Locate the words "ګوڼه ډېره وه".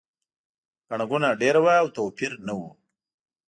1.09-1.73